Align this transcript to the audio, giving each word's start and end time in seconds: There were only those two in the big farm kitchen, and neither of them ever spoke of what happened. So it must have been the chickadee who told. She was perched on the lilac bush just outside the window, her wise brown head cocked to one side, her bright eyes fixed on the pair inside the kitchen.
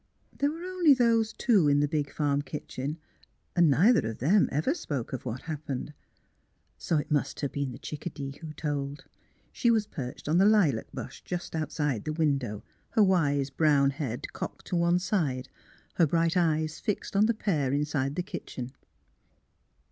There 0.35 0.49
were 0.49 0.65
only 0.65 0.95
those 0.95 1.31
two 1.31 1.67
in 1.67 1.79
the 1.79 1.87
big 1.87 2.11
farm 2.11 2.41
kitchen, 2.41 2.97
and 3.55 3.69
neither 3.69 4.09
of 4.09 4.17
them 4.17 4.49
ever 4.51 4.73
spoke 4.73 5.13
of 5.13 5.25
what 5.27 5.41
happened. 5.43 5.93
So 6.79 6.97
it 6.97 7.11
must 7.11 7.41
have 7.41 7.51
been 7.51 7.71
the 7.71 7.77
chickadee 7.77 8.39
who 8.41 8.51
told. 8.53 9.05
She 9.51 9.69
was 9.69 9.85
perched 9.85 10.27
on 10.27 10.39
the 10.39 10.45
lilac 10.45 10.91
bush 10.91 11.21
just 11.23 11.55
outside 11.55 12.05
the 12.05 12.13
window, 12.13 12.63
her 12.89 13.03
wise 13.03 13.51
brown 13.51 13.91
head 13.91 14.33
cocked 14.33 14.65
to 14.69 14.75
one 14.75 14.97
side, 14.97 15.49
her 15.97 16.07
bright 16.07 16.35
eyes 16.35 16.79
fixed 16.79 17.15
on 17.15 17.27
the 17.27 17.35
pair 17.35 17.71
inside 17.71 18.15
the 18.15 18.23
kitchen. 18.23 18.71